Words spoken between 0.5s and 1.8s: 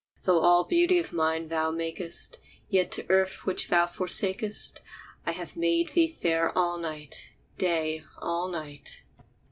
beauty of nine thou